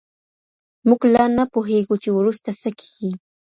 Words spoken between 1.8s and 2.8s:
چې وروسته څه